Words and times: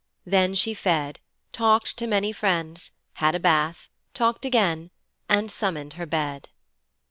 Then 0.25 0.55
she 0.55 0.73
fed, 0.73 1.19
talked 1.53 1.95
to 1.99 2.07
many 2.07 2.31
friends, 2.33 2.91
had 3.21 3.35
a 3.35 3.39
bath, 3.39 3.87
talked 4.15 4.45
again, 4.45 4.89
and 5.29 5.51
summoned 5.51 5.93
her 5.93 6.07
bed. 6.07 6.49